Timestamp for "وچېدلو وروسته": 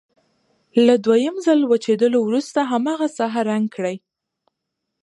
1.65-2.59